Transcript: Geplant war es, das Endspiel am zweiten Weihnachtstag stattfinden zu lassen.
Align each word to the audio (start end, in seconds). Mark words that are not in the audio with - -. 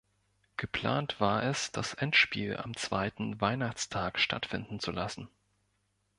Geplant 0.57 1.19
war 1.19 1.43
es, 1.43 1.71
das 1.71 1.93
Endspiel 1.93 2.57
am 2.57 2.75
zweiten 2.75 3.39
Weihnachtstag 3.39 4.17
stattfinden 4.17 4.79
zu 4.79 4.89
lassen. 4.91 5.27